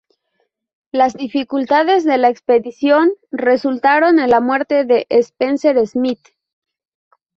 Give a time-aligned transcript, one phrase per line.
[0.91, 6.27] Las dificultades de la expedición resultaron en la muerte de Spencer-Smith.